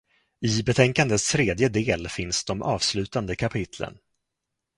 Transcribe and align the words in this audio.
I 0.41 0.63
betänkandets 0.63 1.31
tredje 1.31 1.69
del 1.69 2.09
finns 2.09 2.43
de 2.45 2.61
avslutande 2.61 3.35
kapitlen. 3.35 3.97